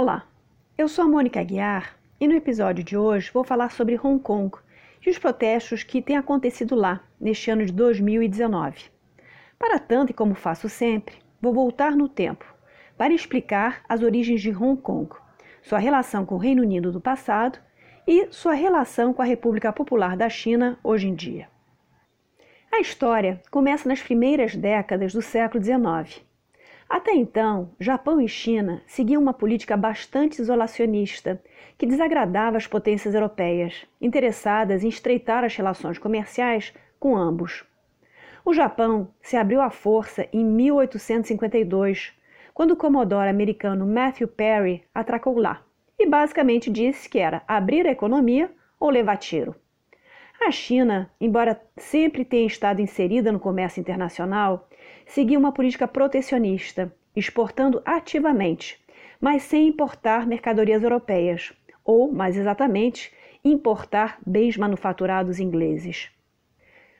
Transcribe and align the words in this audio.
Olá, 0.00 0.28
eu 0.78 0.86
sou 0.86 1.04
a 1.04 1.08
Mônica 1.08 1.40
Aguiar 1.40 1.98
e 2.20 2.28
no 2.28 2.34
episódio 2.36 2.84
de 2.84 2.96
hoje 2.96 3.32
vou 3.34 3.42
falar 3.42 3.72
sobre 3.72 3.98
Hong 4.00 4.22
Kong 4.22 4.56
e 5.04 5.10
os 5.10 5.18
protestos 5.18 5.82
que 5.82 6.00
têm 6.00 6.16
acontecido 6.16 6.76
lá 6.76 7.02
neste 7.20 7.50
ano 7.50 7.66
de 7.66 7.72
2019. 7.72 8.92
Para 9.58 9.80
tanto, 9.80 10.10
e 10.10 10.14
como 10.14 10.36
faço 10.36 10.68
sempre, 10.68 11.16
vou 11.42 11.52
voltar 11.52 11.96
no 11.96 12.08
tempo 12.08 12.44
para 12.96 13.12
explicar 13.12 13.82
as 13.88 14.00
origens 14.00 14.40
de 14.40 14.52
Hong 14.52 14.80
Kong, 14.80 15.16
sua 15.62 15.80
relação 15.80 16.24
com 16.24 16.36
o 16.36 16.38
Reino 16.38 16.62
Unido 16.62 16.92
do 16.92 17.00
passado 17.00 17.58
e 18.06 18.28
sua 18.30 18.52
relação 18.52 19.12
com 19.12 19.22
a 19.22 19.24
República 19.24 19.72
Popular 19.72 20.16
da 20.16 20.28
China 20.28 20.78
hoje 20.84 21.08
em 21.08 21.14
dia. 21.16 21.48
A 22.70 22.78
história 22.78 23.42
começa 23.50 23.88
nas 23.88 24.00
primeiras 24.00 24.54
décadas 24.54 25.12
do 25.12 25.20
século 25.20 25.60
XIX. 25.60 26.27
Até 26.88 27.12
então, 27.14 27.70
Japão 27.78 28.18
e 28.18 28.26
China 28.26 28.82
seguiam 28.86 29.20
uma 29.20 29.34
política 29.34 29.76
bastante 29.76 30.40
isolacionista, 30.40 31.42
que 31.76 31.86
desagradava 31.86 32.56
as 32.56 32.66
potências 32.66 33.14
europeias, 33.14 33.86
interessadas 34.00 34.82
em 34.82 34.88
estreitar 34.88 35.44
as 35.44 35.54
relações 35.54 35.98
comerciais 35.98 36.72
com 36.98 37.14
ambos. 37.14 37.64
O 38.42 38.54
Japão 38.54 39.08
se 39.20 39.36
abriu 39.36 39.60
à 39.60 39.68
força 39.68 40.26
em 40.32 40.42
1852, 40.42 42.14
quando 42.54 42.70
o 42.70 42.76
comodoro 42.76 43.28
americano 43.28 43.86
Matthew 43.86 44.28
Perry 44.28 44.82
atracou 44.94 45.38
lá 45.38 45.62
e 45.98 46.06
basicamente 46.06 46.70
disse 46.70 47.08
que 47.08 47.18
era 47.18 47.42
abrir 47.46 47.86
a 47.86 47.92
economia 47.92 48.50
ou 48.80 48.88
levar 48.88 49.16
tiro. 49.18 49.54
A 50.40 50.50
China, 50.52 51.10
embora 51.20 51.60
sempre 51.76 52.24
tenha 52.24 52.46
estado 52.46 52.80
inserida 52.80 53.32
no 53.32 53.40
comércio 53.40 53.80
internacional, 53.80 54.67
seguia 55.08 55.38
uma 55.38 55.52
política 55.52 55.88
protecionista, 55.88 56.94
exportando 57.16 57.82
ativamente, 57.84 58.78
mas 59.20 59.42
sem 59.42 59.66
importar 59.66 60.26
mercadorias 60.26 60.82
europeias, 60.82 61.52
ou, 61.84 62.12
mais 62.12 62.36
exatamente, 62.36 63.12
importar 63.42 64.18
bens 64.24 64.56
manufaturados 64.56 65.40
ingleses. 65.40 66.10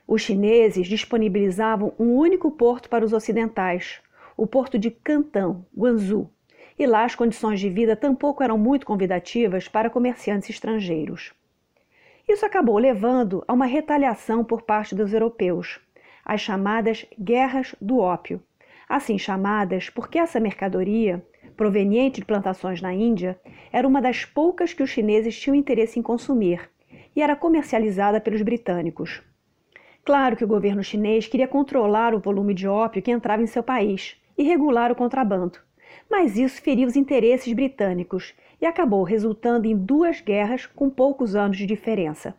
Os 0.07 0.23
chineses 0.23 0.87
disponibilizavam 0.87 1.93
um 1.99 2.15
único 2.15 2.49
porto 2.49 2.89
para 2.89 3.05
os 3.05 3.13
ocidentais, 3.13 4.01
o 4.35 4.47
porto 4.47 4.79
de 4.79 4.89
Cantão, 4.89 5.63
Guangzhou, 5.77 6.29
e 6.79 6.87
lá 6.87 7.03
as 7.03 7.13
condições 7.13 7.59
de 7.59 7.69
vida 7.69 7.95
tampouco 7.95 8.41
eram 8.41 8.57
muito 8.57 8.87
convidativas 8.87 9.67
para 9.67 9.89
comerciantes 9.89 10.49
estrangeiros. 10.49 11.31
Isso 12.27 12.45
acabou 12.45 12.77
levando 12.77 13.43
a 13.47 13.53
uma 13.53 13.65
retaliação 13.65 14.43
por 14.43 14.63
parte 14.63 14.95
dos 14.95 15.13
europeus, 15.13 15.79
as 16.29 16.41
chamadas 16.41 17.07
Guerras 17.19 17.73
do 17.81 17.97
Ópio, 17.97 18.39
assim 18.87 19.17
chamadas 19.17 19.89
porque 19.89 20.19
essa 20.19 20.39
mercadoria, 20.39 21.25
proveniente 21.57 22.21
de 22.21 22.25
plantações 22.27 22.83
na 22.83 22.93
Índia, 22.93 23.39
era 23.71 23.87
uma 23.87 23.99
das 23.99 24.25
poucas 24.25 24.71
que 24.71 24.83
os 24.83 24.91
chineses 24.91 25.39
tinham 25.39 25.55
interesse 25.55 25.97
em 25.97 26.03
consumir 26.03 26.69
e 27.15 27.23
era 27.23 27.35
comercializada 27.35 28.21
pelos 28.21 28.43
britânicos. 28.43 29.23
Claro 30.05 30.35
que 30.35 30.43
o 30.43 30.47
governo 30.47 30.83
chinês 30.83 31.25
queria 31.25 31.47
controlar 31.47 32.13
o 32.13 32.19
volume 32.19 32.53
de 32.53 32.67
ópio 32.67 33.01
que 33.01 33.09
entrava 33.09 33.41
em 33.41 33.47
seu 33.47 33.63
país 33.63 34.15
e 34.37 34.43
regular 34.43 34.91
o 34.91 34.95
contrabando, 34.95 35.57
mas 36.07 36.37
isso 36.37 36.61
feriu 36.61 36.87
os 36.87 36.95
interesses 36.95 37.51
britânicos 37.53 38.35
e 38.61 38.67
acabou 38.67 39.01
resultando 39.01 39.65
em 39.65 39.75
duas 39.75 40.21
guerras 40.21 40.67
com 40.67 40.91
poucos 40.91 41.35
anos 41.35 41.57
de 41.57 41.65
diferença. 41.65 42.35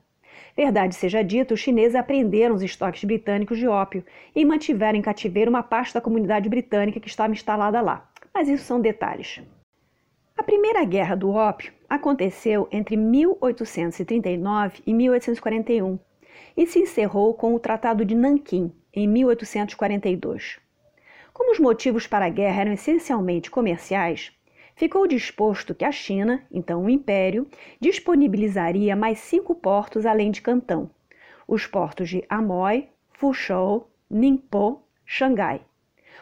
Verdade 0.56 0.94
seja 0.94 1.22
dita, 1.22 1.54
os 1.54 1.60
chineses 1.60 1.94
apreenderam 1.94 2.54
os 2.54 2.62
estoques 2.62 3.04
britânicos 3.04 3.58
de 3.58 3.66
ópio 3.66 4.04
e 4.34 4.44
mantiveram 4.44 4.98
em 4.98 5.02
cativeiro 5.02 5.50
uma 5.50 5.62
parte 5.62 5.94
da 5.94 6.00
comunidade 6.00 6.48
britânica 6.48 7.00
que 7.00 7.08
estava 7.08 7.32
instalada 7.32 7.80
lá. 7.80 8.10
Mas 8.34 8.48
isso 8.48 8.64
são 8.64 8.80
detalhes. 8.80 9.40
A 10.36 10.42
Primeira 10.42 10.84
Guerra 10.84 11.14
do 11.14 11.30
Ópio 11.30 11.72
aconteceu 11.88 12.68
entre 12.72 12.96
1839 12.96 14.82
e 14.86 14.94
1841 14.94 15.98
e 16.56 16.66
se 16.66 16.78
encerrou 16.78 17.34
com 17.34 17.54
o 17.54 17.60
Tratado 17.60 18.04
de 18.04 18.14
Nanquim, 18.14 18.72
em 18.92 19.06
1842. 19.06 20.58
Como 21.32 21.52
os 21.52 21.58
motivos 21.58 22.06
para 22.06 22.26
a 22.26 22.30
guerra 22.30 22.62
eram 22.62 22.72
essencialmente 22.72 23.50
comerciais, 23.50 24.32
ficou 24.80 25.06
disposto 25.06 25.74
que 25.74 25.84
a 25.84 25.92
China, 25.92 26.42
então 26.50 26.82
o 26.82 26.88
Império, 26.88 27.46
disponibilizaria 27.78 28.96
mais 28.96 29.18
cinco 29.18 29.54
portos 29.54 30.06
além 30.06 30.30
de 30.30 30.40
Cantão: 30.40 30.88
os 31.46 31.66
portos 31.66 32.08
de 32.08 32.24
Amoy, 32.30 32.88
Fuzhou, 33.12 33.90
Ningpo, 34.10 34.80
Xangai. 35.04 35.60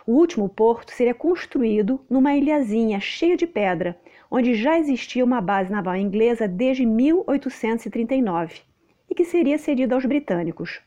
O 0.04 0.14
último 0.14 0.48
porto 0.48 0.90
seria 0.90 1.14
construído 1.14 2.04
numa 2.10 2.34
ilhazinha 2.34 2.98
cheia 2.98 3.36
de 3.36 3.46
pedra, 3.46 3.96
onde 4.28 4.54
já 4.54 4.76
existia 4.76 5.24
uma 5.24 5.40
base 5.40 5.70
naval 5.70 5.94
inglesa 5.94 6.48
desde 6.48 6.84
1839 6.84 8.62
e 9.08 9.14
que 9.14 9.24
seria 9.24 9.56
cedida 9.56 9.94
aos 9.94 10.04
britânicos, 10.04 10.80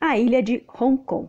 a 0.00 0.18
ilha 0.18 0.42
de 0.42 0.64
Hong 0.76 1.00
Kong. 1.04 1.28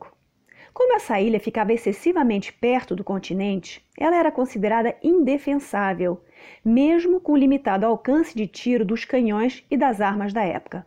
Como 0.73 0.95
essa 0.95 1.22
ilha 1.22 1.39
ficava 1.39 1.72
excessivamente 1.72 2.51
perto 2.51 2.95
do 2.95 3.03
continente, 3.03 3.85
ela 3.95 4.17
era 4.17 4.31
considerada 4.31 4.95
indefensável, 5.03 6.19
mesmo 6.66 7.22
com 7.22 7.34
o 7.34 7.38
limitado 7.38 7.85
alcance 7.85 8.35
de 8.35 8.47
tiro 8.47 8.84
dos 8.84 9.06
canhões 9.06 9.63
e 9.69 9.78
das 9.78 10.01
armas 10.01 10.34
da 10.34 10.44
época. 10.44 10.84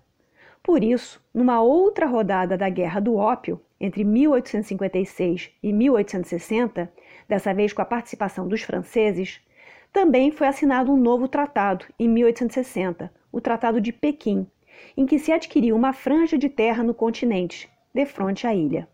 Por 0.60 0.82
isso, 0.82 1.24
numa 1.32 1.62
outra 1.62 2.06
rodada 2.06 2.58
da 2.58 2.68
Guerra 2.68 2.98
do 2.98 3.14
Ópio, 3.14 3.60
entre 3.80 4.02
1856 4.02 5.52
e 5.62 5.72
1860, 5.72 6.92
dessa 7.28 7.54
vez 7.54 7.72
com 7.72 7.80
a 7.80 7.84
participação 7.84 8.48
dos 8.48 8.62
franceses, 8.62 9.40
também 9.92 10.32
foi 10.32 10.48
assinado 10.48 10.92
um 10.92 10.96
novo 10.96 11.28
tratado 11.28 11.86
em 11.96 12.08
1860, 12.08 13.12
o 13.30 13.40
Tratado 13.40 13.80
de 13.80 13.92
Pequim, 13.92 14.48
em 14.96 15.06
que 15.06 15.18
se 15.20 15.30
adquiriu 15.30 15.76
uma 15.76 15.92
franja 15.92 16.36
de 16.36 16.48
terra 16.48 16.82
no 16.82 16.92
continente, 16.92 17.70
de 17.94 18.04
frente 18.04 18.46
à 18.48 18.52
ilha. 18.52 18.88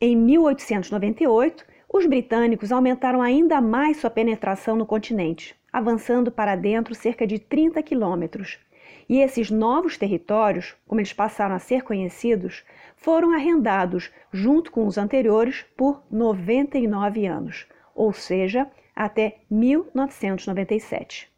Em 0.00 0.14
1898, 0.14 1.66
os 1.92 2.06
britânicos 2.06 2.70
aumentaram 2.70 3.20
ainda 3.20 3.60
mais 3.60 3.96
sua 3.96 4.08
penetração 4.08 4.76
no 4.76 4.86
continente, 4.86 5.56
avançando 5.72 6.30
para 6.30 6.54
dentro 6.54 6.94
cerca 6.94 7.26
de 7.26 7.40
30 7.40 7.82
quilômetros. 7.82 8.60
E 9.08 9.18
esses 9.18 9.50
novos 9.50 9.98
territórios, 9.98 10.76
como 10.86 11.00
eles 11.00 11.12
passaram 11.12 11.56
a 11.56 11.58
ser 11.58 11.82
conhecidos, 11.82 12.64
foram 12.94 13.32
arrendados, 13.32 14.12
junto 14.32 14.70
com 14.70 14.86
os 14.86 14.96
anteriores, 14.96 15.64
por 15.76 16.00
99 16.08 17.26
anos, 17.26 17.66
ou 17.92 18.12
seja, 18.12 18.70
até 18.94 19.38
1997. 19.50 21.28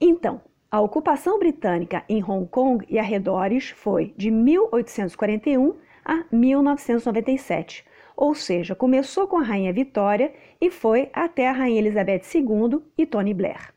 Então, 0.00 0.40
a 0.68 0.80
ocupação 0.80 1.38
britânica 1.38 2.02
em 2.08 2.24
Hong 2.24 2.48
Kong 2.48 2.84
e 2.88 2.98
arredores 2.98 3.70
foi 3.70 4.12
de 4.16 4.32
1841 4.32 5.76
a 6.08 6.24
1997, 6.32 7.84
ou 8.16 8.34
seja, 8.34 8.74
começou 8.74 9.28
com 9.28 9.36
a 9.36 9.42
Rainha 9.42 9.72
Vitória 9.72 10.32
e 10.58 10.70
foi 10.70 11.10
até 11.12 11.46
a 11.46 11.52
Rainha 11.52 11.78
Elizabeth 11.78 12.22
II 12.34 12.80
e 12.96 13.04
Tony 13.04 13.34
Blair. 13.34 13.74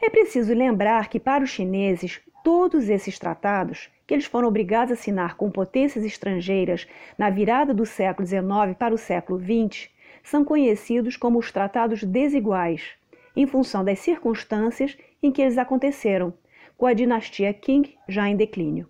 É 0.00 0.08
preciso 0.08 0.54
lembrar 0.54 1.08
que, 1.08 1.20
para 1.20 1.44
os 1.44 1.50
chineses, 1.50 2.20
todos 2.42 2.88
esses 2.88 3.18
tratados, 3.18 3.90
que 4.06 4.14
eles 4.14 4.24
foram 4.24 4.48
obrigados 4.48 4.92
a 4.92 4.94
assinar 4.94 5.36
com 5.36 5.50
potências 5.50 6.04
estrangeiras 6.04 6.88
na 7.18 7.28
virada 7.28 7.74
do 7.74 7.84
século 7.84 8.26
XIX 8.26 8.42
para 8.78 8.94
o 8.94 8.98
século 8.98 9.38
XX, 9.38 9.90
são 10.22 10.44
conhecidos 10.44 11.16
como 11.16 11.38
os 11.38 11.52
tratados 11.52 12.02
desiguais, 12.02 12.94
em 13.36 13.46
função 13.46 13.84
das 13.84 13.98
circunstâncias 13.98 14.96
em 15.22 15.30
que 15.30 15.42
eles 15.42 15.58
aconteceram, 15.58 16.32
com 16.76 16.86
a 16.86 16.94
dinastia 16.94 17.52
Qing 17.52 17.94
já 18.08 18.28
em 18.28 18.36
declínio. 18.36 18.88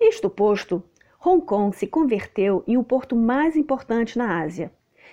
Isto 0.00 0.30
posto, 0.30 0.82
Hong 1.24 1.44
Kong 1.44 1.74
se 1.74 1.84
converteu 1.88 2.62
em 2.64 2.76
o 2.76 2.84
porto 2.84 3.16
mais 3.16 3.56
importante 3.56 4.16
na 4.16 4.40
Ásia. 4.40 4.70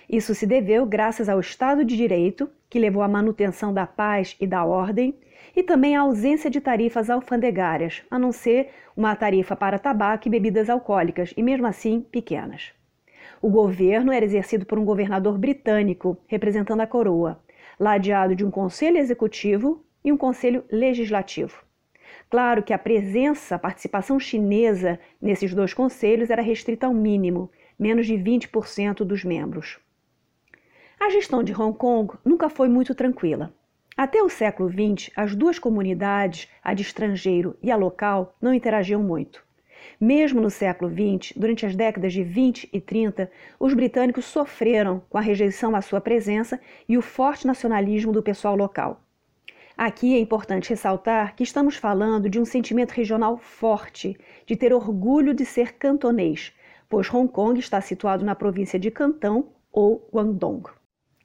Isso 0.08 0.36
se 0.36 0.46
deveu 0.46 0.86
graças 0.86 1.28
ao 1.28 1.40
Estado 1.40 1.84
de 1.84 1.96
Direito, 1.96 2.48
que 2.70 2.78
levou 2.78 3.02
à 3.02 3.08
manutenção 3.08 3.74
da 3.74 3.88
paz 3.88 4.36
e 4.40 4.46
da 4.46 4.64
ordem, 4.64 5.18
e 5.54 5.64
também 5.64 5.96
à 5.96 6.02
ausência 6.02 6.48
de 6.48 6.60
tarifas 6.60 7.10
alfandegárias, 7.10 8.04
a 8.08 8.20
não 8.20 8.30
ser 8.30 8.70
uma 8.96 9.16
tarifa 9.16 9.56
para 9.56 9.80
tabaco 9.80 10.28
e 10.28 10.30
bebidas 10.30 10.70
alcoólicas, 10.70 11.34
e 11.36 11.42
mesmo 11.42 11.66
assim 11.66 12.00
pequenas. 12.00 12.72
O 13.42 13.50
governo 13.50 14.12
era 14.12 14.24
exercido 14.24 14.64
por 14.64 14.78
um 14.78 14.84
governador 14.84 15.36
britânico, 15.36 16.16
representando 16.28 16.82
a 16.82 16.86
coroa, 16.86 17.40
ladeado 17.80 18.36
de 18.36 18.44
um 18.44 18.50
conselho 18.50 18.98
executivo 18.98 19.84
e 20.04 20.12
um 20.12 20.16
conselho 20.16 20.64
legislativo. 20.70 21.65
Claro 22.30 22.62
que 22.62 22.72
a 22.72 22.78
presença, 22.78 23.54
a 23.54 23.58
participação 23.58 24.18
chinesa 24.18 24.98
nesses 25.20 25.54
dois 25.54 25.72
conselhos 25.72 26.30
era 26.30 26.42
restrita 26.42 26.86
ao 26.86 26.94
mínimo, 26.94 27.50
menos 27.78 28.06
de 28.06 28.14
20% 28.14 29.04
dos 29.04 29.24
membros. 29.24 29.78
A 30.98 31.10
gestão 31.10 31.42
de 31.42 31.52
Hong 31.52 31.76
Kong 31.76 32.14
nunca 32.24 32.48
foi 32.48 32.68
muito 32.68 32.94
tranquila. 32.94 33.52
Até 33.96 34.22
o 34.22 34.28
século 34.28 34.70
XX, 34.70 35.10
as 35.16 35.34
duas 35.34 35.58
comunidades, 35.58 36.48
a 36.62 36.74
de 36.74 36.82
estrangeiro 36.82 37.56
e 37.62 37.70
a 37.70 37.76
local, 37.76 38.34
não 38.40 38.52
interagiam 38.52 39.02
muito. 39.02 39.44
Mesmo 40.00 40.40
no 40.40 40.50
século 40.50 40.90
XX, 40.90 41.32
durante 41.36 41.64
as 41.64 41.74
décadas 41.74 42.12
de 42.12 42.22
20 42.22 42.68
e 42.72 42.80
30, 42.80 43.30
os 43.58 43.72
britânicos 43.72 44.26
sofreram 44.26 45.02
com 45.08 45.16
a 45.16 45.22
rejeição 45.22 45.74
à 45.74 45.80
sua 45.80 46.00
presença 46.00 46.60
e 46.88 46.98
o 46.98 47.02
forte 47.02 47.46
nacionalismo 47.46 48.12
do 48.12 48.22
pessoal 48.22 48.56
local. 48.56 49.00
Aqui 49.76 50.14
é 50.14 50.18
importante 50.18 50.70
ressaltar 50.70 51.36
que 51.36 51.42
estamos 51.42 51.76
falando 51.76 52.30
de 52.30 52.40
um 52.40 52.46
sentimento 52.46 52.92
regional 52.92 53.36
forte, 53.36 54.16
de 54.46 54.56
ter 54.56 54.72
orgulho 54.72 55.34
de 55.34 55.44
ser 55.44 55.74
cantonês, 55.74 56.54
pois 56.88 57.12
Hong 57.12 57.30
Kong 57.30 57.60
está 57.60 57.78
situado 57.82 58.24
na 58.24 58.34
província 58.34 58.78
de 58.78 58.90
Cantão 58.90 59.50
ou 59.70 60.08
Guangdong. 60.10 60.62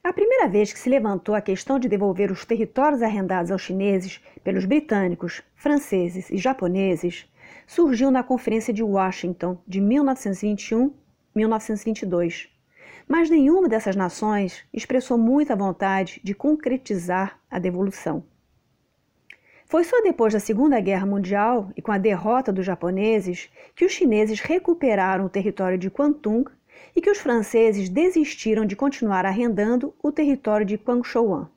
A 0.03 0.11
primeira 0.11 0.49
vez 0.49 0.73
que 0.73 0.79
se 0.79 0.89
levantou 0.89 1.33
a 1.33 1.39
questão 1.39 1.79
de 1.79 1.87
devolver 1.87 2.29
os 2.29 2.43
territórios 2.43 3.01
arrendados 3.01 3.51
aos 3.51 3.61
chineses 3.61 4.19
pelos 4.43 4.65
britânicos, 4.65 5.41
franceses 5.55 6.29
e 6.29 6.37
japoneses 6.37 7.31
surgiu 7.65 8.11
na 8.11 8.21
Conferência 8.21 8.73
de 8.73 8.83
Washington 8.83 9.59
de 9.65 9.79
1921-1922. 9.79 12.49
Mas 13.07 13.29
nenhuma 13.29 13.69
dessas 13.69 13.95
nações 13.95 14.65
expressou 14.73 15.17
muita 15.17 15.55
vontade 15.55 16.19
de 16.21 16.33
concretizar 16.33 17.39
a 17.49 17.57
devolução. 17.57 18.29
Foi 19.71 19.85
só 19.85 20.01
depois 20.01 20.33
da 20.33 20.39
Segunda 20.41 20.81
Guerra 20.81 21.05
Mundial 21.05 21.69
e 21.77 21.81
com 21.81 21.93
a 21.93 21.97
derrota 21.97 22.51
dos 22.51 22.65
japoneses 22.65 23.49
que 23.73 23.85
os 23.85 23.93
chineses 23.93 24.41
recuperaram 24.41 25.23
o 25.23 25.29
território 25.29 25.77
de 25.77 25.89
Kwantung 25.89 26.43
e 26.93 26.99
que 26.99 27.09
os 27.09 27.19
franceses 27.19 27.87
desistiram 27.87 28.65
de 28.65 28.75
continuar 28.75 29.25
arrendando 29.25 29.93
o 30.03 30.11
território 30.11 30.65
de 30.65 30.77
Quangshouan. 30.77 31.49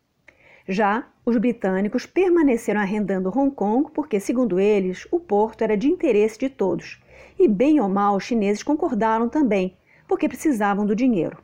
Já 0.68 1.08
os 1.26 1.36
britânicos 1.38 2.06
permaneceram 2.06 2.80
arrendando 2.80 3.36
Hong 3.36 3.52
Kong 3.52 3.90
porque, 3.92 4.20
segundo 4.20 4.60
eles, 4.60 5.08
o 5.10 5.18
porto 5.18 5.62
era 5.62 5.76
de 5.76 5.88
interesse 5.88 6.38
de 6.38 6.48
todos. 6.48 7.02
E, 7.36 7.48
bem 7.48 7.80
ou 7.80 7.88
mal, 7.88 8.14
os 8.14 8.22
chineses 8.22 8.62
concordaram 8.62 9.28
também, 9.28 9.76
porque 10.06 10.28
precisavam 10.28 10.86
do 10.86 10.94
dinheiro. 10.94 11.38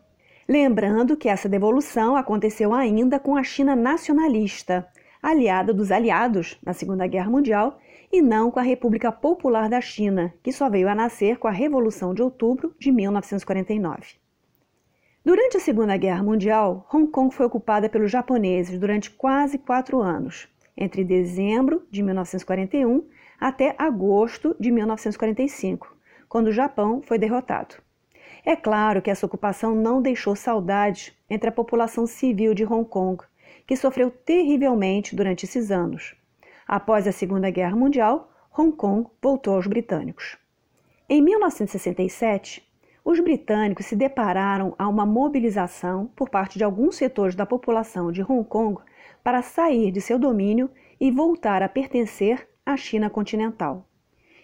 Lembrando 0.49 1.17
que 1.17 1.29
essa 1.29 1.49
devolução 1.49 2.15
aconteceu 2.15 2.73
ainda 2.73 3.19
com 3.19 3.37
a 3.37 3.43
China 3.43 3.75
nacionalista, 3.75 4.87
aliada 5.23 5.75
dos 5.75 5.91
aliados 5.91 6.59
na 6.65 6.73
Segunda 6.73 7.07
Guerra 7.07 7.31
Mundial 7.31 7.79
e 8.13 8.23
não 8.23 8.51
com 8.51 8.59
a 8.59 8.63
República 8.63 9.13
Popular 9.13 9.69
da 9.69 9.81
China, 9.81 10.35
que 10.43 10.53
só 10.53 10.69
veio 10.69 10.89
a 10.89 10.95
nascer 10.95 11.39
com 11.39 11.47
a 11.47 11.53
Revolução 11.53 12.13
de 12.13 12.23
Outubro 12.23 12.75
de 12.79 12.91
1949. 12.91 14.17
Durante 15.25 15.59
a 15.59 15.61
Segunda 15.61 15.97
Guerra 15.97 16.23
Mundial, 16.23 16.87
Hong 16.93 17.11
Kong 17.11 17.35
foi 17.35 17.47
ocupada 17.47 17.89
pelos 17.89 18.11
japoneses 18.11 18.79
durante 18.79 19.11
quase 19.11 19.59
quatro 19.59 20.01
anos, 20.01 20.49
entre 20.77 21.05
dezembro 21.05 21.87
de 21.91 22.03
1941 22.03 23.07
até 23.39 23.75
agosto 23.79 24.57
de 24.59 24.71
1945, 24.71 25.95
quando 26.29 26.49
o 26.49 26.53
Japão 26.53 27.03
foi 27.03 27.19
derrotado. 27.19 27.77
É 28.45 28.57
claro 28.57 29.03
que 29.03 29.11
essa 29.11 29.27
ocupação 29.27 29.75
não 29.75 30.01
deixou 30.01 30.35
saudades 30.35 31.13
entre 31.29 31.51
a 31.51 31.53
população 31.53 32.07
civil 32.07 32.55
de 32.55 32.65
Hong 32.65 32.89
Kong, 32.89 33.23
que 33.71 33.77
sofreu 33.77 34.11
terrivelmente 34.11 35.15
durante 35.15 35.45
esses 35.45 35.71
anos. 35.71 36.17
Após 36.67 37.07
a 37.07 37.13
Segunda 37.13 37.49
Guerra 37.51 37.77
Mundial, 37.77 38.29
Hong 38.59 38.73
Kong 38.73 39.09
voltou 39.23 39.55
aos 39.55 39.69
britânicos. 39.69 40.37
Em 41.09 41.23
1967, 41.23 42.69
os 43.05 43.21
britânicos 43.21 43.87
se 43.87 43.95
depararam 43.95 44.75
a 44.77 44.89
uma 44.89 45.07
mobilização 45.07 46.11
por 46.17 46.29
parte 46.29 46.59
de 46.59 46.65
alguns 46.65 46.97
setores 46.97 47.37
da 47.37 47.47
população 47.47 48.11
de 48.11 48.23
Hong 48.23 48.43
Kong 48.43 48.81
para 49.23 49.41
sair 49.41 49.93
de 49.93 50.01
seu 50.01 50.19
domínio 50.19 50.69
e 51.01 51.09
voltar 51.13 51.63
a 51.63 51.69
pertencer 51.69 52.49
à 52.67 52.77
China 52.77 53.09
continental. 53.09 53.87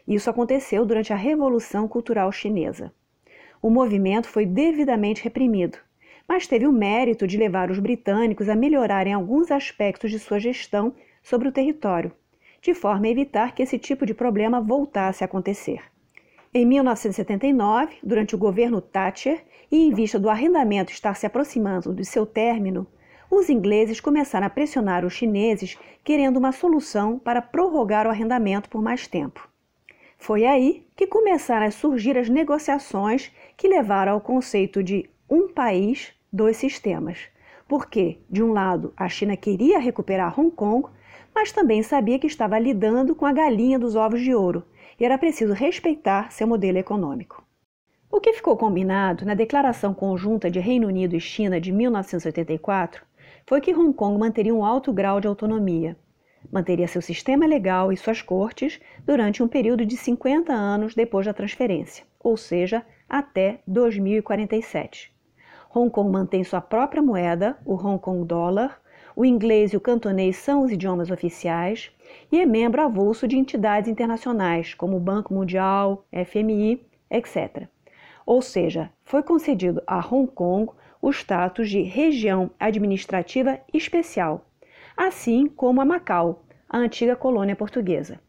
Isso 0.06 0.30
aconteceu 0.30 0.86
durante 0.86 1.12
a 1.12 1.16
Revolução 1.16 1.88
Cultural 1.88 2.30
Chinesa. 2.30 2.94
O 3.60 3.70
movimento 3.70 4.28
foi 4.28 4.46
devidamente 4.46 5.24
reprimido, 5.24 5.78
mas 6.28 6.46
teve 6.46 6.66
o 6.66 6.72
mérito 6.72 7.26
de 7.26 7.36
levar 7.36 7.70
os 7.70 7.78
britânicos 7.78 8.48
a 8.48 8.54
melhorarem 8.54 9.12
alguns 9.12 9.50
aspectos 9.50 10.10
de 10.10 10.18
sua 10.18 10.38
gestão 10.38 10.94
sobre 11.22 11.48
o 11.48 11.52
território, 11.52 12.12
de 12.60 12.74
forma 12.74 13.06
a 13.06 13.10
evitar 13.10 13.54
que 13.54 13.62
esse 13.62 13.78
tipo 13.78 14.04
de 14.04 14.14
problema 14.14 14.60
voltasse 14.60 15.22
a 15.22 15.26
acontecer. 15.26 15.82
Em 16.52 16.64
1979, 16.64 17.96
durante 18.02 18.34
o 18.34 18.38
governo 18.38 18.80
Thatcher, 18.80 19.44
e 19.70 19.88
em 19.88 19.92
vista 19.92 20.18
do 20.18 20.30
arrendamento 20.30 20.92
estar 20.92 21.14
se 21.14 21.26
aproximando 21.26 21.92
do 21.92 22.04
seu 22.04 22.24
término, 22.24 22.86
os 23.30 23.50
ingleses 23.50 24.00
começaram 24.00 24.46
a 24.46 24.50
pressionar 24.50 25.04
os 25.04 25.12
chineses 25.12 25.76
querendo 26.04 26.36
uma 26.36 26.52
solução 26.52 27.18
para 27.18 27.42
prorrogar 27.42 28.06
o 28.06 28.10
arrendamento 28.10 28.68
por 28.68 28.80
mais 28.80 29.06
tempo. 29.06 29.48
Foi 30.16 30.46
aí 30.46 30.86
que 30.96 31.06
começaram 31.06 31.66
a 31.66 31.70
surgir 31.70 32.16
as 32.16 32.28
negociações 32.28 33.30
que 33.56 33.68
levaram 33.68 34.12
ao 34.12 34.20
conceito 34.20 34.82
de 34.82 35.10
um 35.28 35.48
país, 35.48 36.14
dois 36.32 36.56
sistemas. 36.56 37.18
Porque, 37.68 38.18
de 38.30 38.42
um 38.42 38.52
lado, 38.52 38.92
a 38.96 39.08
China 39.08 39.36
queria 39.36 39.78
recuperar 39.78 40.38
Hong 40.38 40.50
Kong 40.50 40.88
mas 41.36 41.52
também 41.52 41.82
sabia 41.82 42.18
que 42.18 42.26
estava 42.26 42.58
lidando 42.58 43.14
com 43.14 43.26
a 43.26 43.32
galinha 43.32 43.78
dos 43.78 43.94
ovos 43.94 44.22
de 44.22 44.34
ouro 44.34 44.64
e 44.98 45.04
era 45.04 45.18
preciso 45.18 45.52
respeitar 45.52 46.32
seu 46.32 46.46
modelo 46.46 46.78
econômico. 46.78 47.44
O 48.10 48.18
que 48.22 48.32
ficou 48.32 48.56
combinado 48.56 49.26
na 49.26 49.34
Declaração 49.34 49.92
Conjunta 49.92 50.50
de 50.50 50.58
Reino 50.60 50.88
Unido 50.88 51.14
e 51.14 51.20
China 51.20 51.60
de 51.60 51.70
1984 51.70 53.04
foi 53.46 53.60
que 53.60 53.74
Hong 53.74 53.92
Kong 53.92 54.18
manteria 54.18 54.54
um 54.54 54.64
alto 54.64 54.94
grau 54.94 55.20
de 55.20 55.28
autonomia, 55.28 55.94
manteria 56.50 56.88
seu 56.88 57.02
sistema 57.02 57.44
legal 57.44 57.92
e 57.92 57.98
suas 57.98 58.22
cortes 58.22 58.80
durante 59.04 59.42
um 59.42 59.48
período 59.48 59.84
de 59.84 59.94
50 59.94 60.54
anos 60.54 60.94
depois 60.94 61.26
da 61.26 61.34
transferência, 61.34 62.06
ou 62.18 62.34
seja, 62.38 62.82
até 63.06 63.60
2047. 63.66 65.14
Hong 65.74 65.90
Kong 65.90 66.10
mantém 66.10 66.44
sua 66.44 66.60
própria 66.60 67.02
moeda, 67.02 67.56
o 67.64 67.74
Hong 67.74 67.98
Kong 67.98 68.24
Dollar, 68.26 68.80
o 69.14 69.24
inglês 69.24 69.72
e 69.72 69.76
o 69.76 69.80
cantonês 69.80 70.36
são 70.36 70.62
os 70.62 70.70
idiomas 70.70 71.10
oficiais 71.10 71.90
e 72.30 72.40
é 72.40 72.44
membro 72.44 72.82
avulso 72.82 73.26
de 73.26 73.36
entidades 73.36 73.88
internacionais, 73.88 74.74
como 74.74 74.96
o 74.96 75.00
Banco 75.00 75.32
Mundial, 75.32 76.04
FMI, 76.12 76.86
etc. 77.10 77.66
Ou 78.26 78.42
seja, 78.42 78.90
foi 79.04 79.22
concedido 79.22 79.82
a 79.86 79.98
Hong 79.98 80.30
Kong 80.30 80.70
o 81.00 81.10
status 81.10 81.70
de 81.70 81.80
região 81.82 82.50
administrativa 82.58 83.58
especial, 83.72 84.44
assim 84.96 85.46
como 85.46 85.80
a 85.80 85.84
Macau, 85.84 86.44
a 86.68 86.78
antiga 86.78 87.14
colônia 87.14 87.54
portuguesa. 87.54 88.20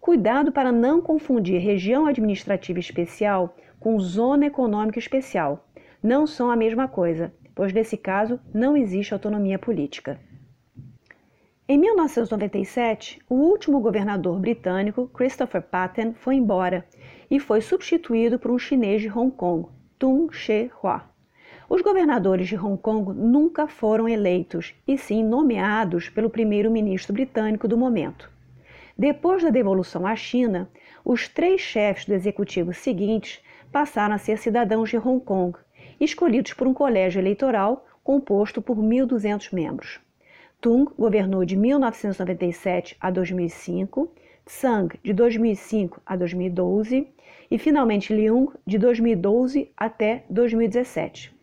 Cuidado 0.00 0.52
para 0.52 0.70
não 0.70 1.00
confundir 1.00 1.60
região 1.60 2.06
administrativa 2.06 2.78
especial 2.78 3.56
com 3.80 3.98
zona 3.98 4.46
econômica 4.46 4.98
especial. 4.98 5.67
Não 6.02 6.28
são 6.28 6.48
a 6.48 6.54
mesma 6.54 6.86
coisa, 6.86 7.32
pois 7.54 7.72
nesse 7.72 7.96
caso 7.96 8.38
não 8.54 8.76
existe 8.76 9.12
autonomia 9.12 9.58
política. 9.58 10.20
Em 11.68 11.76
1997, 11.76 13.20
o 13.28 13.34
último 13.34 13.80
governador 13.80 14.38
britânico, 14.38 15.08
Christopher 15.08 15.60
Patten, 15.60 16.14
foi 16.14 16.36
embora 16.36 16.86
e 17.28 17.40
foi 17.40 17.60
substituído 17.60 18.38
por 18.38 18.50
um 18.52 18.58
chinês 18.58 19.02
de 19.02 19.10
Hong 19.10 19.32
Kong, 19.32 19.68
Tung 19.98 20.32
She-hua. 20.32 21.02
Os 21.68 21.82
governadores 21.82 22.46
de 22.46 22.56
Hong 22.56 22.80
Kong 22.80 23.12
nunca 23.12 23.66
foram 23.66 24.08
eleitos, 24.08 24.74
e 24.86 24.96
sim 24.96 25.22
nomeados 25.24 26.08
pelo 26.08 26.30
primeiro-ministro 26.30 27.12
britânico 27.12 27.66
do 27.66 27.76
momento. 27.76 28.30
Depois 28.96 29.42
da 29.42 29.50
devolução 29.50 30.06
à 30.06 30.16
China, 30.16 30.70
os 31.04 31.28
três 31.28 31.60
chefes 31.60 32.06
do 32.06 32.14
executivo 32.14 32.72
seguintes 32.72 33.42
passaram 33.70 34.14
a 34.14 34.18
ser 34.18 34.38
cidadãos 34.38 34.88
de 34.88 34.96
Hong 34.96 35.22
Kong, 35.22 35.58
escolhidos 36.00 36.52
por 36.52 36.66
um 36.66 36.74
colégio 36.74 37.20
eleitoral 37.20 37.86
composto 38.02 38.62
por 38.62 38.76
1.200 38.76 39.52
membros. 39.52 40.00
Tung 40.60 40.90
governou 40.98 41.44
de 41.44 41.56
1997 41.56 42.96
a 43.00 43.10
2005, 43.10 44.10
Tsang 44.44 44.98
de 45.02 45.12
2005 45.12 46.00
a 46.04 46.16
2012 46.16 47.06
e 47.50 47.58
finalmente 47.58 48.12
Leung 48.12 48.48
de 48.66 48.78
2012 48.78 49.70
até 49.76 50.24
2017. 50.28 51.36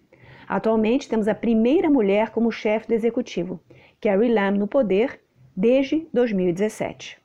Atualmente 0.47 1.07
temos 1.07 1.27
a 1.27 1.35
primeira 1.35 1.89
mulher 1.89 2.29
como 2.31 2.51
chefe 2.51 2.88
do 2.88 2.93
executivo, 2.93 3.59
Carrie 4.01 4.33
Lam 4.33 4.57
no 4.57 4.67
poder 4.67 5.21
desde 5.55 6.07
2017. 6.13 7.25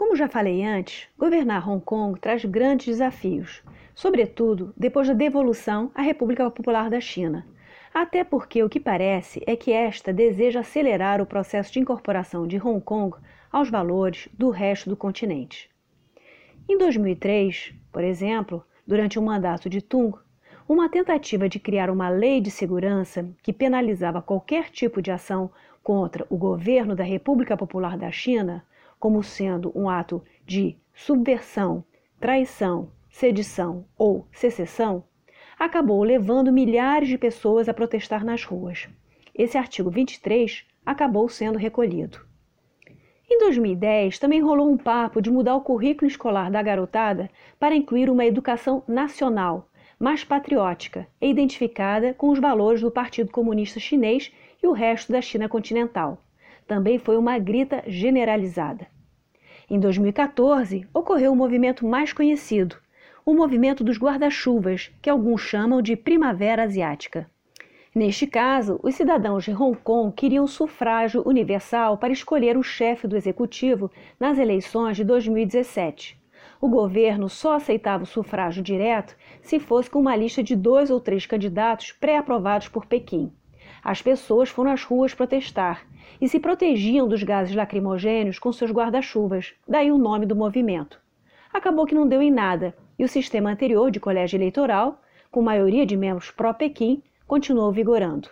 Como 0.00 0.16
já 0.16 0.30
falei 0.30 0.64
antes, 0.64 1.10
governar 1.18 1.68
Hong 1.68 1.84
Kong 1.84 2.18
traz 2.18 2.42
grandes 2.42 2.86
desafios, 2.86 3.62
sobretudo 3.94 4.72
depois 4.74 5.06
da 5.06 5.12
devolução 5.12 5.90
à 5.94 6.00
República 6.00 6.50
Popular 6.50 6.88
da 6.88 7.02
China 7.02 7.46
até 7.92 8.22
porque 8.22 8.62
o 8.62 8.68
que 8.68 8.78
parece 8.78 9.42
é 9.46 9.56
que 9.56 9.72
esta 9.72 10.12
deseja 10.12 10.60
acelerar 10.60 11.20
o 11.20 11.26
processo 11.26 11.72
de 11.72 11.80
incorporação 11.80 12.46
de 12.46 12.56
Hong 12.56 12.80
Kong 12.80 13.16
aos 13.50 13.68
valores 13.68 14.28
do 14.32 14.50
resto 14.50 14.88
do 14.88 14.96
continente. 14.96 15.68
Em 16.68 16.78
2003, 16.78 17.74
por 17.92 18.04
exemplo, 18.04 18.64
durante 18.86 19.18
o 19.18 19.22
mandato 19.22 19.68
de 19.68 19.82
Tung, 19.82 20.16
uma 20.68 20.88
tentativa 20.88 21.48
de 21.48 21.58
criar 21.58 21.90
uma 21.90 22.08
lei 22.08 22.40
de 22.40 22.50
segurança 22.50 23.28
que 23.42 23.52
penalizava 23.52 24.22
qualquer 24.22 24.70
tipo 24.70 25.02
de 25.02 25.10
ação 25.10 25.50
contra 25.82 26.24
o 26.30 26.36
governo 26.36 26.94
da 26.94 27.02
República 27.02 27.56
Popular 27.56 27.98
da 27.98 28.12
China, 28.12 28.64
como 29.00 29.22
sendo 29.22 29.72
um 29.74 29.88
ato 29.88 30.22
de 30.46 30.76
subversão, 30.94 31.82
traição, 32.20 32.92
sedição 33.08 33.86
ou 33.96 34.28
secessão, 34.30 35.02
acabou 35.58 36.02
levando 36.04 36.52
milhares 36.52 37.08
de 37.08 37.18
pessoas 37.18 37.68
a 37.68 37.74
protestar 37.74 38.24
nas 38.24 38.44
ruas. 38.44 38.88
Esse 39.34 39.56
artigo 39.56 39.90
23 39.90 40.66
acabou 40.84 41.28
sendo 41.28 41.58
recolhido. 41.58 42.20
Em 43.28 43.38
2010, 43.38 44.18
também 44.18 44.40
rolou 44.40 44.70
um 44.70 44.76
papo 44.76 45.22
de 45.22 45.30
mudar 45.30 45.54
o 45.54 45.60
currículo 45.60 46.06
escolar 46.06 46.50
da 46.50 46.62
garotada 46.62 47.30
para 47.58 47.76
incluir 47.76 48.10
uma 48.10 48.26
educação 48.26 48.82
nacional, 48.86 49.68
mais 49.98 50.24
patriótica 50.24 51.06
e 51.20 51.30
identificada 51.30 52.12
com 52.12 52.30
os 52.30 52.38
valores 52.38 52.80
do 52.80 52.90
Partido 52.90 53.30
Comunista 53.30 53.78
Chinês 53.80 54.32
e 54.62 54.66
o 54.66 54.72
resto 54.72 55.12
da 55.12 55.22
China 55.22 55.48
continental. 55.48 56.18
Também 56.66 56.98
foi 56.98 57.16
uma 57.16 57.38
grita 57.38 57.82
generalizada. 57.86 58.86
Em 59.68 59.78
2014, 59.78 60.86
ocorreu 60.92 61.30
o 61.30 61.34
um 61.34 61.36
movimento 61.36 61.86
mais 61.86 62.12
conhecido, 62.12 62.76
o 63.24 63.34
movimento 63.34 63.84
dos 63.84 63.98
guarda-chuvas, 63.98 64.90
que 65.00 65.08
alguns 65.08 65.40
chamam 65.40 65.80
de 65.80 65.94
Primavera 65.94 66.64
Asiática. 66.64 67.30
Neste 67.94 68.26
caso, 68.26 68.78
os 68.82 68.94
cidadãos 68.94 69.44
de 69.44 69.52
Hong 69.52 69.76
Kong 69.82 70.14
queriam 70.14 70.46
sufrágio 70.46 71.22
universal 71.26 71.98
para 71.98 72.12
escolher 72.12 72.56
o 72.56 72.62
chefe 72.62 73.08
do 73.08 73.16
executivo 73.16 73.90
nas 74.18 74.38
eleições 74.38 74.96
de 74.96 75.04
2017. 75.04 76.16
O 76.60 76.68
governo 76.68 77.28
só 77.28 77.54
aceitava 77.54 78.04
o 78.04 78.06
sufrágio 78.06 78.62
direto 78.62 79.16
se 79.42 79.58
fosse 79.58 79.90
com 79.90 79.98
uma 79.98 80.14
lista 80.14 80.42
de 80.42 80.54
dois 80.54 80.90
ou 80.90 81.00
três 81.00 81.26
candidatos 81.26 81.92
pré-aprovados 81.92 82.68
por 82.68 82.86
Pequim. 82.86 83.32
As 83.82 84.02
pessoas 84.02 84.48
foram 84.48 84.70
às 84.70 84.82
ruas 84.82 85.14
protestar 85.14 85.86
e 86.20 86.28
se 86.28 86.38
protegiam 86.38 87.08
dos 87.08 87.22
gases 87.22 87.54
lacrimogêneos 87.54 88.38
com 88.38 88.52
seus 88.52 88.70
guarda-chuvas, 88.70 89.54
daí 89.66 89.90
o 89.90 89.98
nome 89.98 90.26
do 90.26 90.36
movimento. 90.36 91.00
Acabou 91.52 91.86
que 91.86 91.94
não 91.94 92.06
deu 92.06 92.22
em 92.22 92.30
nada 92.30 92.76
e 92.98 93.04
o 93.04 93.08
sistema 93.08 93.50
anterior 93.50 93.90
de 93.90 93.98
colégio 93.98 94.36
eleitoral, 94.36 95.00
com 95.30 95.42
maioria 95.42 95.86
de 95.86 95.96
membros 95.96 96.30
pró-Pequim, 96.30 97.02
continuou 97.26 97.72
vigorando. 97.72 98.28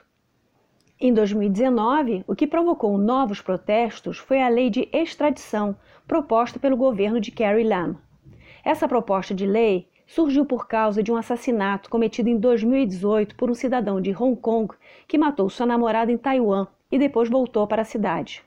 Em 1.00 1.14
2019, 1.14 2.25
o 2.26 2.35
que 2.35 2.47
provocou 2.47 2.99
novos 2.99 3.40
protestos 3.40 4.18
foi 4.18 4.42
a 4.42 4.49
lei 4.49 4.68
de 4.68 4.88
extradição 4.92 5.76
proposta 6.09 6.59
pelo 6.59 6.76
governo 6.76 7.21
de 7.21 7.30
Carrie 7.30 7.62
Lam. 7.62 7.97
Essa 8.64 8.88
proposta 8.88 9.33
de 9.33 9.47
lei 9.47 9.88
surgiu 10.08 10.46
por 10.46 10.66
causa 10.66 11.02
de 11.02 11.12
um 11.12 11.16
assassinato 11.16 11.90
cometido 11.90 12.30
em 12.30 12.38
2018 12.38 13.36
por 13.36 13.50
um 13.50 13.54
cidadão 13.54 14.00
de 14.00 14.10
Hong 14.10 14.40
Kong 14.40 14.74
que 15.06 15.18
matou 15.18 15.50
sua 15.50 15.66
namorada 15.66 16.10
em 16.10 16.16
Taiwan 16.16 16.66
e 16.90 16.98
depois 16.98 17.28
voltou 17.28 17.66
para 17.66 17.82
a 17.82 17.84
cidade. 17.84 18.42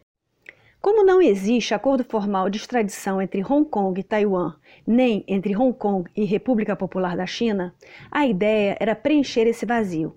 Como 0.81 1.05
não 1.05 1.21
existe 1.21 1.75
acordo 1.75 2.03
formal 2.03 2.49
de 2.49 2.57
extradição 2.57 3.21
entre 3.21 3.43
Hong 3.43 3.69
Kong 3.69 3.99
e 3.99 4.03
Taiwan, 4.03 4.55
nem 4.85 5.23
entre 5.27 5.55
Hong 5.55 5.77
Kong 5.77 6.09
e 6.15 6.25
República 6.25 6.75
Popular 6.75 7.15
da 7.15 7.27
China, 7.27 7.75
a 8.09 8.25
ideia 8.25 8.75
era 8.79 8.95
preencher 8.95 9.45
esse 9.45 9.63
vazio. 9.63 10.15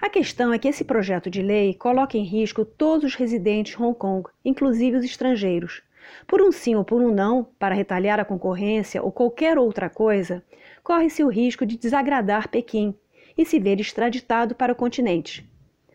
A 0.00 0.10
questão 0.10 0.52
é 0.52 0.58
que 0.58 0.66
esse 0.66 0.82
projeto 0.82 1.30
de 1.30 1.40
lei 1.40 1.74
coloca 1.74 2.18
em 2.18 2.24
risco 2.24 2.64
todos 2.64 3.04
os 3.04 3.14
residentes 3.14 3.76
de 3.76 3.82
Hong 3.82 3.96
Kong, 3.96 4.28
inclusive 4.44 4.96
os 4.96 5.04
estrangeiros. 5.04 5.82
Por 6.26 6.42
um 6.42 6.50
sim 6.50 6.74
ou 6.74 6.84
por 6.84 7.00
um 7.00 7.14
não, 7.14 7.46
para 7.58 7.74
retalhar 7.74 8.18
a 8.18 8.24
concorrência 8.24 9.02
ou 9.02 9.12
qualquer 9.12 9.58
outra 9.58 9.88
coisa, 9.88 10.42
corre-se 10.82 11.22
o 11.22 11.28
risco 11.28 11.64
de 11.66 11.76
desagradar 11.76 12.48
Pequim 12.48 12.94
e 13.36 13.44
se 13.44 13.58
ver 13.58 13.80
extraditado 13.80 14.54
para 14.54 14.72
o 14.72 14.76
continente. 14.76 15.48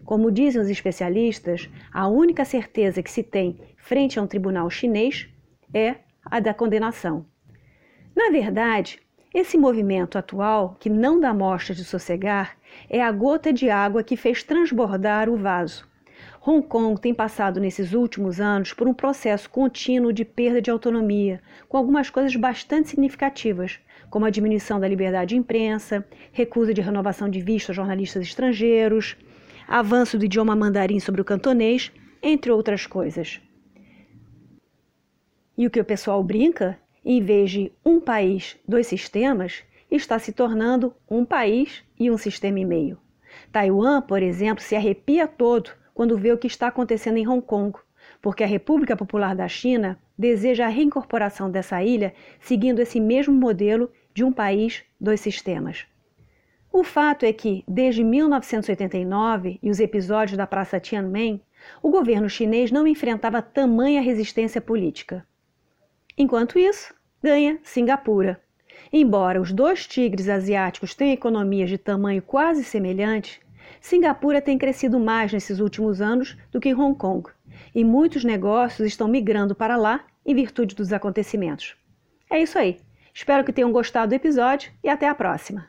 Como 0.03 0.31
dizem 0.31 0.61
os 0.61 0.69
especialistas, 0.69 1.69
a 1.91 2.07
única 2.07 2.45
certeza 2.45 3.01
que 3.01 3.11
se 3.11 3.23
tem 3.23 3.59
frente 3.77 4.19
a 4.19 4.21
um 4.21 4.27
tribunal 4.27 4.69
chinês 4.69 5.27
é 5.73 5.95
a 6.23 6.39
da 6.39 6.53
condenação. 6.53 7.25
Na 8.15 8.29
verdade, 8.29 8.99
esse 9.33 9.57
movimento 9.57 10.17
atual, 10.17 10.77
que 10.79 10.89
não 10.89 11.19
dá 11.19 11.33
mostras 11.33 11.77
de 11.77 11.83
sossegar, 11.83 12.57
é 12.89 13.01
a 13.01 13.11
gota 13.11 13.51
de 13.51 13.69
água 13.69 14.03
que 14.03 14.15
fez 14.15 14.43
transbordar 14.43 15.27
o 15.27 15.35
vaso. 15.35 15.85
Hong 16.45 16.61
Kong 16.61 16.99
tem 16.99 17.13
passado 17.13 17.59
nesses 17.59 17.93
últimos 17.93 18.39
anos 18.39 18.73
por 18.73 18.87
um 18.87 18.93
processo 18.93 19.49
contínuo 19.49 20.13
de 20.13 20.23
perda 20.23 20.61
de 20.61 20.69
autonomia, 20.69 21.41
com 21.67 21.77
algumas 21.77 22.09
coisas 22.09 22.35
bastante 22.35 22.89
significativas, 22.89 23.79
como 24.09 24.25
a 24.25 24.29
diminuição 24.29 24.79
da 24.79 24.87
liberdade 24.87 25.29
de 25.29 25.37
imprensa, 25.37 26.05
recusa 26.31 26.73
de 26.73 26.81
renovação 26.81 27.29
de 27.29 27.41
visto 27.41 27.71
a 27.71 27.73
jornalistas 27.73 28.23
estrangeiros, 28.23 29.17
avanço 29.67 30.17
do 30.17 30.25
idioma 30.25 30.55
mandarim 30.55 30.99
sobre 30.99 31.21
o 31.21 31.25
cantonês, 31.25 31.91
entre 32.21 32.51
outras 32.51 32.85
coisas. 32.85 33.41
E 35.57 35.65
o 35.65 35.69
que 35.69 35.79
o 35.79 35.85
pessoal 35.85 36.23
brinca 36.23 36.77
em 37.03 37.21
vez 37.21 37.51
de 37.51 37.71
um 37.85 37.99
país, 37.99 38.57
dois 38.67 38.87
sistemas, 38.87 39.63
está 39.89 40.17
se 40.17 40.33
tornando 40.33 40.93
um 41.09 41.23
país 41.23 41.83
e 41.99 42.09
um 42.09 42.17
sistema 42.17 42.59
e 42.59 42.65
meio. 42.65 42.97
Taiwan, 43.51 44.01
por 44.01 44.23
exemplo, 44.23 44.63
se 44.63 44.75
arrepia 44.75 45.27
todo 45.27 45.69
quando 45.95 46.17
vê 46.17 46.31
o 46.33 46.37
que 46.37 46.45
está 46.45 46.67
acontecendo 46.67 47.17
em 47.17 47.27
Hong 47.27 47.41
Kong, 47.41 47.79
porque 48.21 48.43
a 48.43 48.47
República 48.47 48.95
Popular 48.97 49.33
da 49.33 49.47
China 49.47 49.97
deseja 50.17 50.65
a 50.65 50.69
reincorporação 50.69 51.49
dessa 51.49 51.81
ilha 51.81 52.13
seguindo 52.39 52.81
esse 52.81 52.99
mesmo 52.99 53.33
modelo 53.33 53.89
de 54.13 54.23
um 54.23 54.31
país, 54.31 54.83
dois 54.99 55.21
sistemas. 55.21 55.87
O 56.71 56.83
fato 56.83 57.25
é 57.25 57.31
que, 57.31 57.63
desde 57.65 58.03
1989 58.03 59.57
e 59.63 59.69
os 59.69 59.79
episódios 59.79 60.37
da 60.37 60.45
Praça 60.45 60.79
Tiananmen, 60.81 61.41
o 61.81 61.89
governo 61.89 62.29
chinês 62.29 62.69
não 62.69 62.85
enfrentava 62.85 63.41
tamanha 63.41 64.01
resistência 64.01 64.59
política. 64.59 65.25
Enquanto 66.17 66.59
isso, 66.59 66.93
ganha 67.23 67.57
Singapura. 67.63 68.41
Embora 68.91 69.41
os 69.41 69.53
dois 69.53 69.87
tigres 69.87 70.27
asiáticos 70.27 70.93
tenham 70.93 71.13
economias 71.13 71.69
de 71.69 71.77
tamanho 71.77 72.21
quase 72.21 72.65
semelhante, 72.65 73.39
Singapura 73.85 74.41
tem 74.41 74.57
crescido 74.57 74.99
mais 74.99 75.31
nesses 75.31 75.59
últimos 75.59 76.01
anos 76.01 76.35
do 76.51 76.59
que 76.59 76.73
Hong 76.73 76.97
Kong, 76.97 77.29
e 77.73 77.83
muitos 77.83 78.23
negócios 78.23 78.87
estão 78.87 79.07
migrando 79.07 79.53
para 79.53 79.77
lá 79.77 80.03
em 80.25 80.33
virtude 80.33 80.73
dos 80.73 80.91
acontecimentos. 80.91 81.75
É 82.27 82.41
isso 82.41 82.57
aí. 82.57 82.79
Espero 83.13 83.43
que 83.43 83.53
tenham 83.53 83.71
gostado 83.71 84.09
do 84.09 84.15
episódio 84.15 84.71
e 84.83 84.89
até 84.89 85.07
a 85.07 85.13
próxima. 85.13 85.67